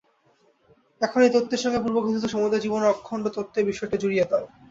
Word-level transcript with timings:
এখন 1.01 1.19
এই 1.21 1.31
তত্ত্বের 1.33 1.63
সঙ্গে 1.63 1.83
পূর্বকথিত 1.83 2.23
সমুদয় 2.25 2.63
জীবনের 2.65 2.91
অখণ্ডত্বের 2.93 3.67
বিষয়টি 3.69 3.95
জুড়িয়া 3.97 4.25
দাও। 4.31 4.45